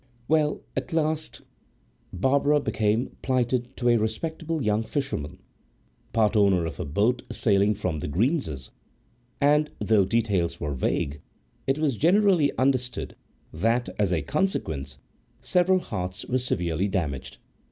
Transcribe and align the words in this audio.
Well, 0.27 0.61
at 0.75 0.93
last 0.93 1.41
Barbara 2.11 2.59
became 2.59 3.15
plighted 3.21 3.77
to 3.77 3.89
a 3.89 3.97
respectable 3.97 4.63
young 4.63 4.81
fisherman, 4.81 5.37
part 6.11 6.35
owner 6.35 6.65
of 6.65 6.79
a 6.79 6.85
boat 6.85 7.21
sailing 7.31 7.75
from 7.75 7.99
The 7.99 8.07
Greenses, 8.07 8.71
and, 9.39 9.69
though 9.77 10.05
details 10.05 10.59
were 10.59 10.73
vague, 10.73 11.21
it 11.67 11.77
was 11.77 11.97
generally 11.97 12.51
understood 12.57 13.15
that, 13.53 13.89
as 13.99 14.11
a 14.11 14.23
consequence, 14.23 14.97
several 15.39 15.77
hearts 15.77 16.25
were 16.25 16.39
severely 16.39 16.87
damaged. 16.87 17.37